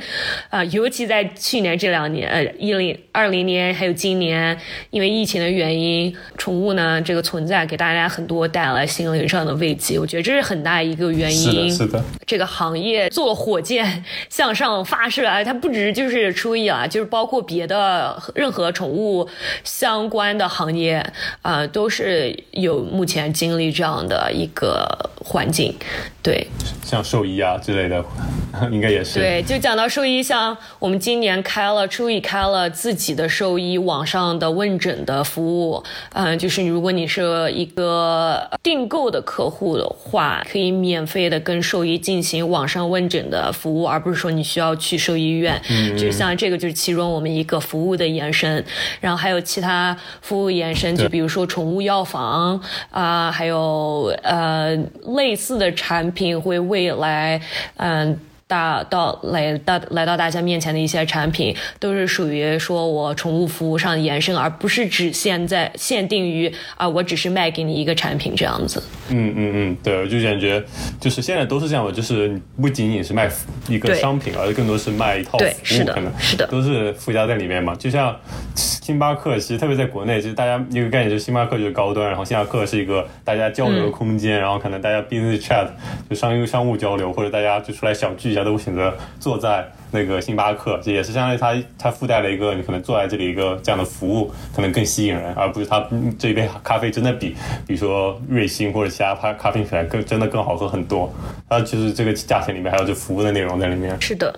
[0.48, 4.56] 啊，尤其在去年这两年，呃，一零二零年还有今年，
[4.90, 11.70] 因为疫情的原因，宠物呢这个存在给大家很多带来心灵上的慰藉，我觉得这是很大一个原因。
[11.70, 12.04] 是的，是的。
[12.26, 19.28] 这个行业做火箭向上发射啊，它不只就是初一啊，就是包括别的任何宠物
[19.64, 21.04] 相关的行业
[21.42, 25.74] 啊，都是有目前经历这样的一个环境，
[26.22, 26.46] 对。
[26.84, 28.04] 像兽医啊之类的，
[28.70, 29.18] 应该也是。
[29.18, 35.82] 对，就讲到兽医，像我们今年开了，初一开了自己的兽医网上的问诊的服务。
[36.12, 45.60] 嗯，就是如果你是一个订购的客户的话，可以免费的跟兽医进行网上问诊的服务，而不是说你需要去兽医院。
[45.70, 48.64] 嗯，就像这个就是其中我们一个服务的延伸，
[49.00, 52.60] 然后还有其他服务延伸，就比如说宠物药房
[52.90, 54.76] 啊，还有呃
[55.14, 57.40] 类似的产品会为来，
[57.76, 58.29] 嗯。
[58.50, 68.82] 大到来到来到大家面前的一些产品，都是属于说我宠物服务上的延伸，而不是只限在限定于啊，我只是卖给你一个产品这样子。
[69.08, 70.60] 嗯嗯嗯，对，我就感觉
[71.00, 73.30] 就是现在都是这样的，就是不仅仅是卖
[73.68, 77.72] 一个商品，而是更多是卖一套服务，可能是的，都是附加在里面嘛。
[77.76, 78.16] 就像
[78.56, 85.68] 星巴克，其实特别在国内，就是大家一个概念，就是星巴克就是高端，然后星巴克是一个大家交流的空间，然后可能大家 business chat
[86.08, 88.39] 就商业商务交流，或者大家就出来小聚一下。
[88.44, 95.84] 都选择坐在那个星巴克，这也是相当于它它附带了一个你可能坐在这里一个这样的服务，可能更吸引人，而不是它
[96.18, 97.34] 这一杯咖啡真的比
[97.66, 101.12] 比如说瑞幸或者其他咖咖啡品牌更真的更好喝很多。
[101.48, 104.00] 它就是这个价钱里面还有这服务的内容在里面。
[104.00, 104.32] 是的，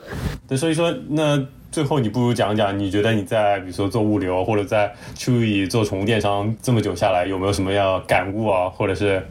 [0.49, 1.37] 对，所以说那
[1.73, 9.27] 最后你不如讲讲，你觉得你在比如说做物流或者在处理做宠物电商这么久下来，有没有什么样感悟啊，或者是？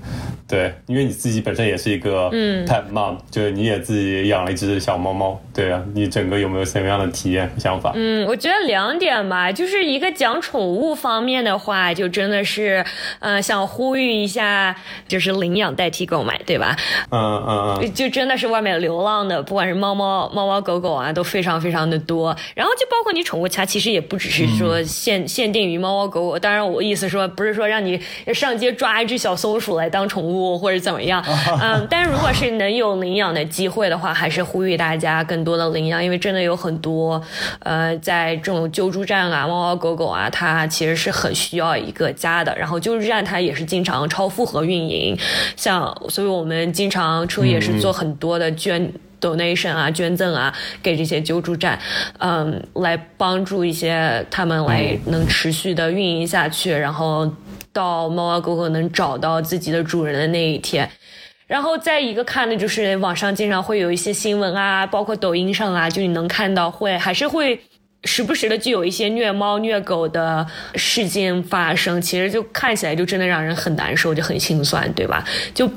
[0.48, 7.94] 对，因为你自己本身也是一个嗯 pet mom，就是你也自己养了一只小猫猫，对啊，你整个有没有什么样的体验和想法？
[7.96, 12.84] 嗯，我觉得两点吧，就是一个讲宠物方面的话，就真的是，
[13.20, 14.76] 嗯，想呼吁一下，
[15.08, 16.76] 就是领养代替购买，对吧？
[17.12, 22.31] 嗯嗯嗯，就真的是外面流浪的，不管是猫猫猫猫狗狗啊，都非常非常的多。
[22.56, 26.40] 然后就包括你宠物它其实也不只是说限限定于猫猫狗狗。
[26.40, 28.00] 当然，我意思说不是说让你
[28.34, 30.42] 上街抓一只小松鼠来当宠物。
[30.62, 31.24] 或者怎么样，
[31.62, 37.22] 嗯，但是如果是能有领养的机会的话，还是呼吁大家更多的领养，因为真的有很多，
[37.60, 42.56] 呃，在这种救助站啊，猫猫狗狗啊，它其实是很需要一个家的。
[42.58, 45.18] 然后救助站它也是经常超负荷运营，
[45.56, 50.54] 像，所以我们经常车也是做很多的捐 donation 啊，捐赠啊，
[50.84, 51.80] 给这些救助站，
[52.18, 57.32] 嗯，来帮助一些他们来能持续的运营下去，然后。
[57.74, 60.92] 到猫猫狗狗能找到自己的主人的那一天，
[61.48, 67.58] 然后再一个看的就是网上经常会有一些新闻啊，包括抖音上啊，就你能看到会还是会。
[68.06, 75.24] 时不时的就有一些虐猫虐狗的事件发生，其实就看起来就真的让人很难受，就很心酸，对吧？
[75.54, 75.68] 就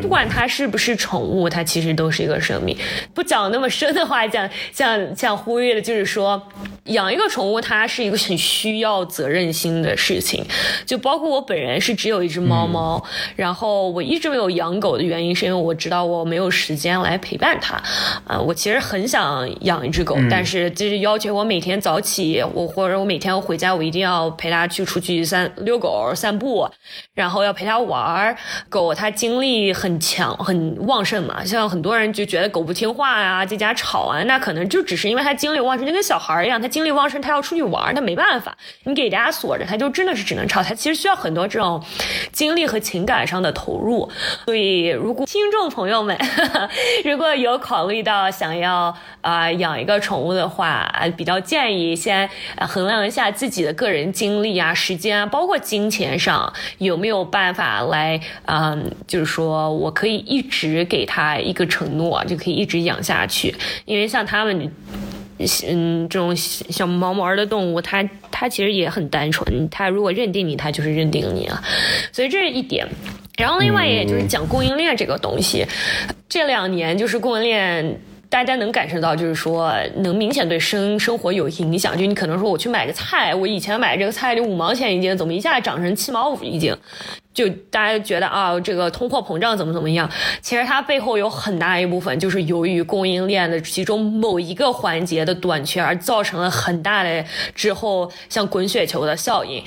[0.00, 2.74] 不管它是不是宠物，它其实都是一个生命。
[3.12, 6.42] 不讲那么深的话，讲像像呼吁的就是说，
[6.84, 10.42] 养一个宠物它是一个很需要责任心的事情。
[10.86, 13.04] 就包括我本人是只有一只猫猫，
[13.36, 17.76] 然后我一直没有养狗的原因是因为我知道我没有时间来陪伴它。
[18.24, 21.65] 啊，我其实很想养一只狗，但是就是要求我每天。
[21.66, 26.70] 每天早起，我或者我每天回家，我一定要陪它去出去散遛狗、散步，
[27.12, 28.36] 然后要陪它玩儿。
[28.68, 38.56] 狗它精力很强、很旺盛嘛，像很多人就觉得狗不听话啊，在家吵啊，那可能就只是因为它精力旺盛，就跟小孩一样，它精力旺盛，它要出去玩，它没办法。
[38.84, 40.62] 你给大家锁着，它就真的是只能吵。
[40.62, 41.82] 它其实需要很多这种
[42.30, 44.08] 精力和情感上的投入。
[44.44, 46.16] 所以，如果听众朋友们
[47.04, 52.28] 如果有考虑到想要啊养一个宠物的话，比较建建议先
[52.68, 63.54] 衡量一下自己的个人精力啊、时间啊，包括金钱上有没有办法来，嗯，就是说我可以一直给他一个承诺，就可以一直养下去。
[63.86, 64.70] 因为像他们，
[65.66, 71.62] 嗯，这种小毛毛的动物，它它其实也很单纯，它如果认定你，它就是认定你了。
[72.12, 72.86] 所以这是一点。
[73.38, 75.64] 然后另外也就是讲供应链这个东西，
[76.28, 77.98] 这两年就是供应链。
[78.28, 81.96] 大家能感受到，就是说能明显对生生活有影响。
[81.96, 86.74] 就你可能说我去买个菜，我以前买这个菜就五毛钱一斤，怎么一下涨成七毛五一斤？
[87.36, 90.10] 就大家觉得啊，这个通货膨胀怎么怎么样？
[90.40, 97.22] 其实它背后有很大一部分就是由于供应链的其中某一个环节的短缺而造成了很大的
[97.54, 99.62] 之后像滚雪球的效应。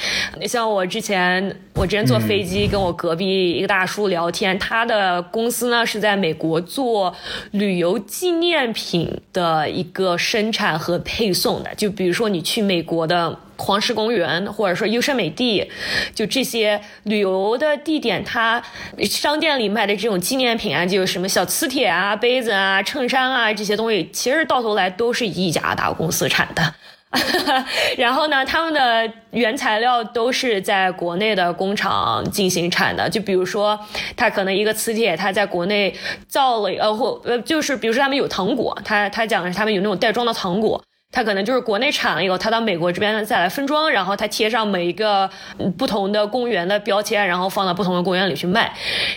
[0.48, 7.16] 像我之前，我之前坐飞机跟我隔壁一个大叔聊天，他的公司呢是在美国做
[7.52, 13.38] 旅游纪念品的一个生产和配送的，就比如说你去美国的。
[13.60, 15.70] 黄石公园，或者说优胜美地，
[16.16, 18.64] 就这些旅游的地点，它
[19.04, 26.74] 商店里卖的这种纪念品啊，就什么小磁铁啊、杯子啊、衬衫啊这些东西，其实到头来都是一家大公司产的。
[27.98, 33.10] 然后呢，他们的原材料都是在国内的工厂进行产的。
[33.10, 33.80] 就比如说，
[34.16, 35.92] 他可能一个磁铁，他在国内
[36.28, 40.80] 造了呃或呃，就是比如说他们有糖果，他他讲的是他们有那种袋装的糖果。
[41.12, 45.28] 它可能就是国内产了以后，它到美国这边再来分装，然后它贴上每一个
[45.76, 48.72] 不同的公园的标签，然后放到不同的公园里去卖。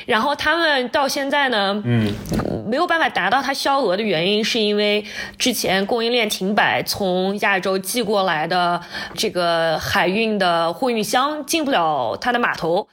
[0.07, 2.11] 然后他们到现在呢，嗯，
[2.66, 5.05] 没有办法达到它销额的原因，是因为
[5.36, 8.80] 之前供应链停摆，从亚洲寄过来的
[9.14, 12.88] 这个海运的货运箱进不了它的码头。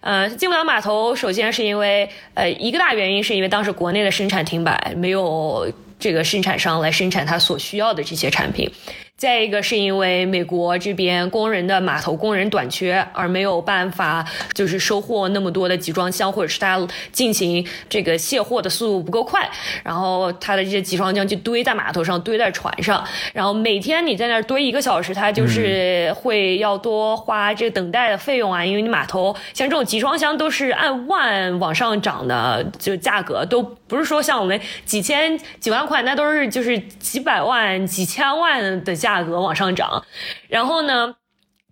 [0.00, 5.66] 呃，进不了码头，首先是因为呃一个大原因是因为当时国内的生产停摆，没有。
[6.04, 8.70] 这个生产商来生产他所需要的这些产品。
[9.16, 19.48] 再一个是因为美国这边工人的码头工人短缺，而没有办法就是收获那么多的集装箱，或者是他进行这个卸货的速度不够快，
[19.84, 23.02] 然后他的这些集装箱就堆在码头上，堆在船上，
[23.32, 38.94] 然后每天你在那儿堆一个小时，他就是会要多花这个等待的费用啊，因为你码头像这种集装箱都是按万往上涨的，就价格都不是说像我们几千几万块，那都是就是几百万几千万的。
[39.04, 40.02] 价格往上涨，
[40.48, 41.14] 然后呢，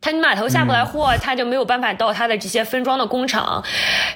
[0.03, 3.65] 他你码头下不来货，他就没有办法到他的这些分装的工厂。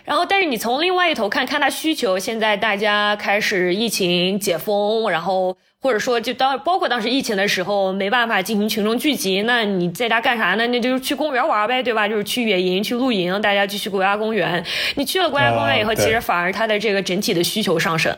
[0.04, 5.56] 然后，但是你从另外一头看看他需求，现在大家开始疫情解封，然后。
[5.82, 10.66] 或者说，就当包括当时疫情的时候，没办法进行群众聚集，那你在家干啥呢？
[10.68, 12.08] 那就是去公园玩呗，对吧？
[12.08, 14.64] 就是去野营、去露营，大家就去国家公园。
[14.96, 18.16] 你去了国家公园以后，其实反而它的这个整体的需求上升。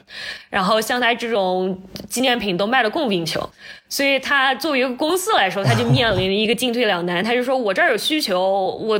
[0.48, 1.78] 然后像它这种
[2.08, 3.50] 纪念品都卖的供不应求，
[3.88, 7.22] 所以他作为一个公司来说，他就面临一个进退两难。
[7.22, 8.98] 他就说我这儿有需求，我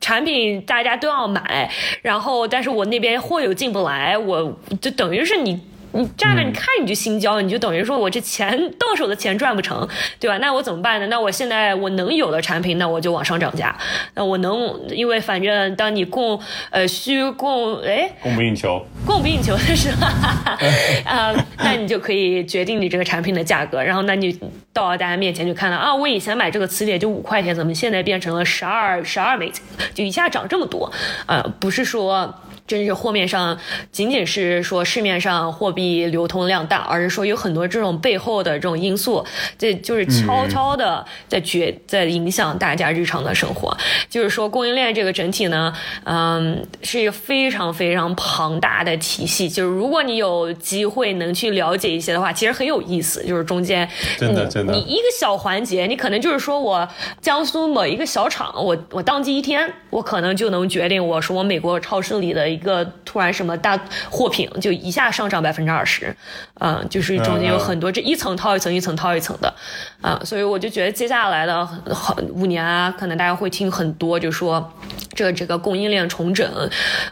[0.00, 1.70] 产品大家都要买，
[2.02, 5.58] 然后但是我那边货又进不来，我就等于是你。
[5.92, 9.88] 你站着，你看你就心焦，你就等于说我这钱到手的钱赚不成，
[10.18, 10.38] 对吧？
[10.38, 11.06] 那我怎么办呢？
[11.08, 13.76] 那我现在我能有的产品，那我就往上涨价。
[14.14, 20.06] 那我能，因为反正当你供呃需供哎供不应求，供不应求的时候，
[21.10, 23.82] 啊，那你就可以决定你这个产品的价格。
[23.82, 24.38] 然后那你
[24.72, 29.62] 到大家面前就看到啊，我以前买这个磁铁就五块钱，怎么现在变成了十二十二美金，
[29.92, 30.90] 就一下涨这么多？
[31.26, 32.32] 呃，不是说。
[32.70, 33.58] 真是货面上
[33.90, 39.26] 仅仅是说市面上货币流通量大，而是说有很多这种背后的这种因素，
[39.58, 43.76] 这就是悄悄的在决在影响大家日常的生活。
[44.08, 49.48] 就是说供应链这个整体呢，嗯，是一个非常非常庞大的体系。
[49.48, 53.24] 就是如果你有机会能去了解一些的话，其实很有意思。
[53.24, 56.88] 就是中间真的真的，你一个小环节，你可能就是说我
[57.20, 62.59] 江苏某一个小厂，我我当机一天，我可能就能决定我说我美国超市里的。
[62.60, 63.80] 一个突然什么大
[64.10, 66.14] 货品就一下上涨百分之二十，
[66.60, 69.54] 嗯，就是中间有很多这一层套一层，一层套一层的，
[70.02, 74.70] 啊，所以我就觉得接下来的很五年啊，可能大家会听很多，就说
[75.14, 76.46] 这个这个供应链重整，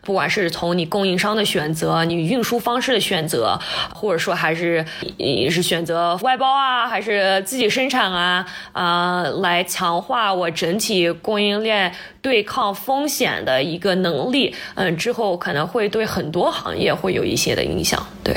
[0.03, 3.59] 不管是从你供应商的选择，你运输方式的选择，
[3.95, 4.85] 或者说还是
[5.17, 15.38] 你是选择外包啊，还是自己生产啊，啊，来强化我整体供应链对抗风险的一个能力，嗯，之后。
[15.39, 18.37] 可能会对很多行业会有一些的影响，对。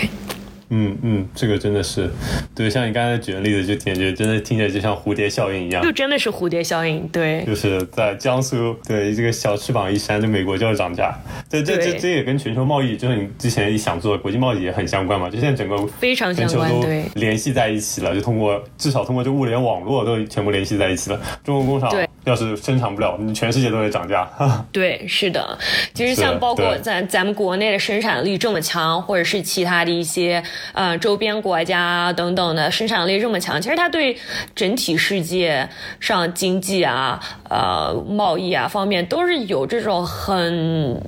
[0.74, 2.10] 嗯嗯，这个真的是，
[2.56, 11.14] 对，像你刚才举的例子，就感觉真的听起来就像蝴蝶效应一样，就真的是蝴蝶效应，对，就是在江苏，对这个小翅膀一扇，就美国就要涨价，
[11.50, 21.92] 这这这这也跟全球贸易，就是你之前一想做国际贸易也很相关嘛，就现在整个非常相关，对，联系在一起了，就通过至少通过这物联网络都全部联系在一起了，中国工厂
[22.24, 24.30] 要是生产不了，你全世界都得涨价，
[24.72, 25.58] 对，是的，
[25.94, 30.44] 其实像包括咱咱们国内的生产力这么强，或者是其他的一些。
[30.74, 34.16] 呃，周边国家等等的生产力这么强，其实它对
[34.56, 35.68] 整体世界
[36.00, 37.20] 上经济啊、
[37.50, 41.02] 呃贸易啊方面都是有这种很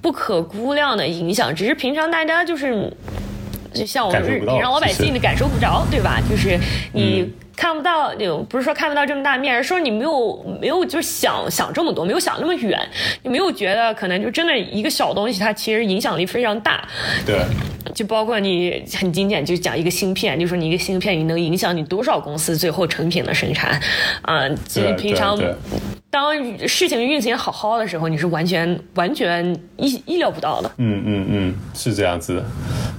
[0.00, 1.54] 不可估量的影响。
[1.54, 2.90] 只是平常大家就是，
[3.72, 6.20] 就像我们平常老百姓的感受不着，对吧？
[6.28, 6.58] 就是
[6.92, 12.78] 你看不到，就不是说看不到这么大面，而是说你没有没有就是想想这么多，没有想那么远，
[13.22, 16.86] 你没有觉得可能就真的一个小东西，它其实影响力非常大。
[17.24, 17.36] 对，
[17.94, 23.80] 就包括你很经典，就讲一个芯片，就说你一个芯片，你能影响你多少公司最后成品的生产
[24.22, 24.48] 啊？
[24.66, 25.38] 其实平常
[26.10, 26.32] 当
[26.68, 30.70] 事情运行好好的时候，你是完全完全意意料不到的。
[30.76, 32.44] 嗯嗯嗯，是这样子的。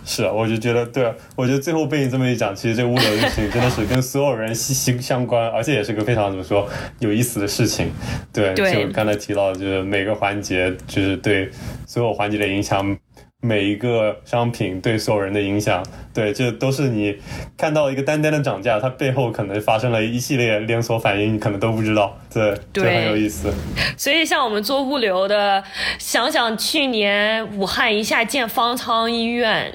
[0.05, 6.67] 是啊，我就觉得，对，我觉得最后被你这么一讲，其实这个物流运行真的是跟所有人息息相关，而且也是个非常怎么说
[6.99, 7.89] 有意思的事情。
[8.33, 11.49] 对，就刚才提到，就是每个环节，就是对
[11.87, 12.97] 所有环节的影响。
[13.45, 17.15] 每一个商品对所有人的影响，对，这都是你
[17.55, 23.53] 看到一个单单的涨价，它背后可能发生了一系列连锁反应，你可能都不知道，对，就很有意思。
[23.95, 25.63] 所以像我们做物流的，
[25.99, 29.71] 想想去年武汉一下建方舱医院，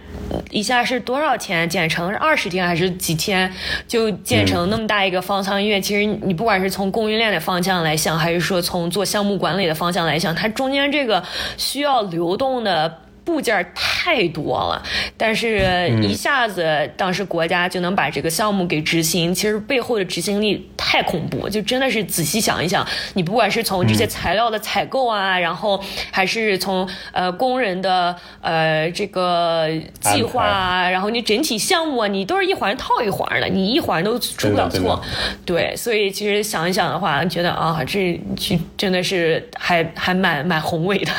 [0.51, 2.11] 一下是多少钱建成？
[2.11, 3.53] 是二十天还是几天
[3.87, 5.81] 就建成那么大一个方舱医院？
[5.81, 11.23] 其实你不管是从供应链的方向来想，还是说从做项目管理的方向来想，它中间这个
[11.57, 12.99] 需要流动的。
[13.31, 14.83] 部件太多了，
[15.17, 29.69] 但是一下子当时国家就能把这个项目给执行，其实背后的执行力太恐怖，就真的是仔细想一想，你不管是从这些材料的采购啊，然后还是从呃工人的呃这个
[30.01, 35.01] 计划啊，然后你整体项目啊，你都是一环套一环的，你一环都出不了错。
[35.45, 41.13] 对，所以其实想一想的话，觉得啊，这这真的是还还蛮蛮宏伟的。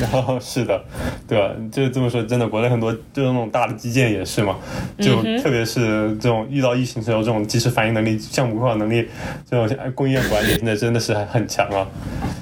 [0.00, 0.82] 然 后是的。
[1.26, 1.50] 对吧？
[1.70, 4.56] 就这么说，真的，国内很多就是那种大的基建也是嘛，
[4.98, 9.08] 就特别是这种遇到疫情时候，这种及时反应能力、项目规划能力，
[9.48, 11.86] 这种供应链管理现在真的是很强啊。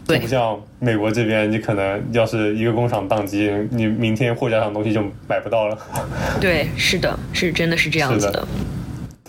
[0.07, 5.79] 对，不像美国这边，你可能要是一个工厂宕机，你明天货架上东西就买不到了。
[6.41, 8.49] 对，是的，是真的是这样子的。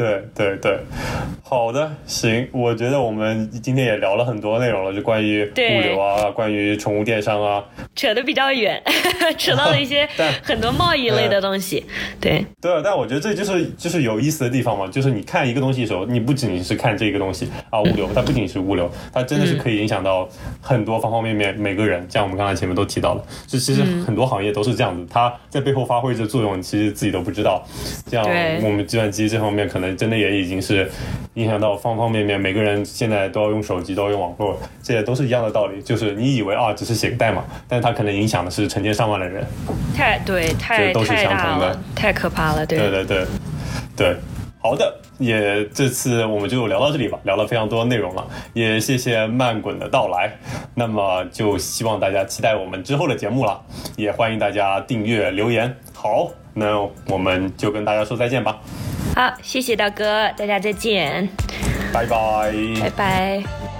[0.02, 0.80] 对对对，
[1.43, 7.64] 好的，行，我觉得我们今天也聊了很多内容了，就关于物流啊，关于宠物电商啊，
[7.95, 8.82] 扯得比较远，
[9.38, 10.10] 扯到了一些
[10.41, 11.86] 很多贸易类的东西。
[12.20, 20.28] 对对，但我觉得这就是就是有意思的地方嘛，就是你看一个东西的时候，你不仅仅是看这个东西啊，物流，它不仅是物流，它真的是可以影响到
[20.60, 27.64] 很多方方面面，每个人，像我们刚才前面都提到了，就其实很多行业都是这样子，它在背后发挥着作用，其实自己都不知道。
[28.08, 28.24] 像
[28.64, 29.91] 我们计算机这方面可能。
[29.96, 30.89] 真的也已经是
[31.34, 35.82] 影响到方方面面，每个人现在都要用手机，都要用网络，这些都是一样的道理。
[35.82, 39.46] 就是你以为啊，只是写个代码，但是它可能影响的是成千上万的人。
[39.96, 42.66] 太对，太太大了，太可怕了。
[42.66, 42.89] 对对。
[42.89, 43.06] 对。
[43.06, 43.26] 对。
[43.94, 44.16] 对，
[44.60, 50.32] 好的，也这次我们就聊到这里吧，聊了非常多内容了，也谢谢慢滚的到来。
[50.74, 53.62] 那么就希望大家期待我们之后的节目了，
[53.98, 55.76] 也欢迎大家订阅留言。
[55.94, 56.80] 好，那
[57.10, 58.60] 我们就跟大家说再见吧。
[59.16, 61.28] 好，谢谢大哥，大家再见，
[61.93, 63.71] 拜拜，拜拜。